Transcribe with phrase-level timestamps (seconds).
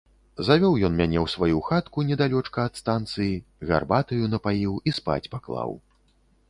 [0.45, 3.31] Завёў ён мяне ў сваю хатку, недалёчка ад станцыі,
[3.73, 5.71] гарбатаю напаіў і спаць паклаў.